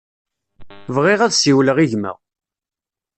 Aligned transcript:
Bɣiɣ 0.95 1.19
ad 1.21 1.33
siwleɣ 1.35 1.77
i 1.85 1.87
gma. 1.91 2.11